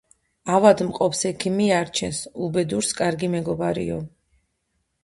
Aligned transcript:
ავადმყოფს 0.53 1.21
ექიმი 1.31 1.67
არჩენს, 1.81 2.23
უბედურს 2.47 2.91
─ 2.95 2.99
კარგი 3.05 3.31
მეგობარიო 3.39 4.05